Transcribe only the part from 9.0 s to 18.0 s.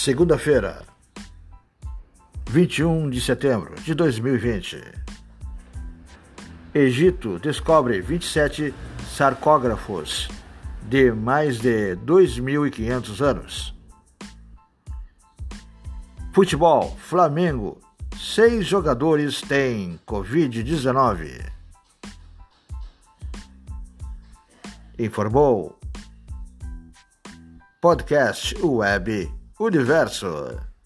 sarcógrafos de mais de 2.500 anos. Futebol, Flamengo.